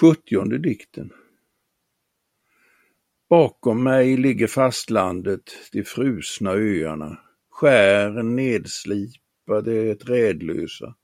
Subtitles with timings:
[0.00, 1.12] Sjuttionde dikten
[3.28, 7.18] Bakom mig ligger fastlandet, de frusna öarna,
[7.50, 10.94] skären nedslipade, trädlösa.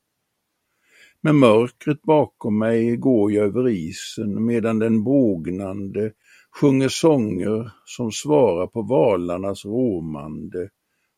[1.21, 6.11] Med mörkret bakom mig går jag över isen medan den bågnande
[6.51, 10.69] sjunger sånger som svarar på valarnas råmande,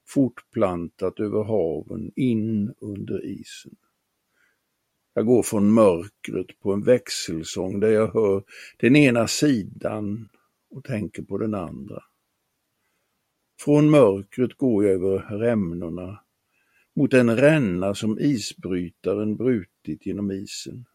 [0.07, 3.75] fortplantat över haven in under isen.
[5.17, 8.43] Jag går från mörkret på en växelsång där jag hör
[8.77, 10.29] den ena sidan
[10.69, 12.03] och tänker på den andra.
[13.61, 16.19] Från mörkret går jag över rämnorna
[16.95, 20.85] mot en ränna som isbrytaren brutit genom isen.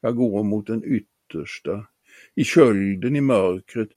[0.00, 1.86] Jag går mot den yttersta,
[2.34, 3.88] i kölden i mörkret,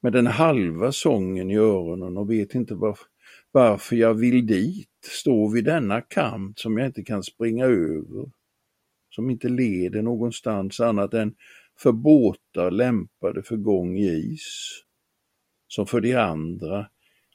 [0.00, 3.06] med den halva sången i öronen och vet inte varför,
[3.52, 8.30] varför jag vill dit, stå vid denna kant som jag inte kan springa över
[9.14, 11.34] som inte leder någonstans annat än
[11.78, 14.82] för båtar lämpade för gång i is,
[15.68, 16.86] som för de andra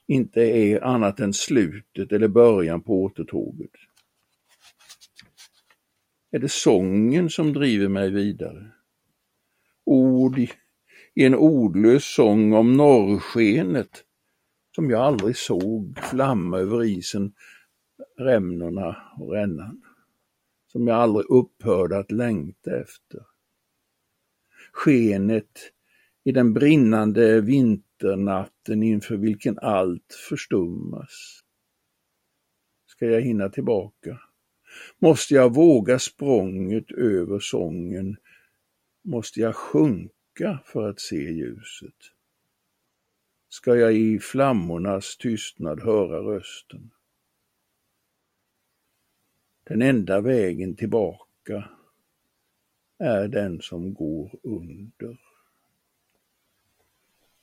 [0.06, 3.70] inte är annat än slutet eller början på återtåget.
[6.30, 8.70] Är det sången som driver mig vidare?
[9.84, 10.50] Ord i,
[11.14, 14.04] en ordlös sång om norrskenet
[14.74, 17.32] som jag aldrig såg flamma över isen,
[18.18, 19.82] rämnorna och rännan
[20.72, 23.20] som jag aldrig upphörde att längta efter.
[24.72, 25.72] Skenet
[26.24, 31.40] i den brinnande vinternatten inför vilken allt förstummas.
[32.86, 34.20] Ska jag hinna tillbaka?
[34.98, 38.16] Måste jag våga språnget över sången?
[39.04, 41.96] Måste jag sjunka för att se ljuset?
[43.48, 46.90] Ska jag i flammornas tystnad höra rösten?
[49.68, 51.68] Den enda vägen tillbaka
[52.98, 55.18] är den som går under.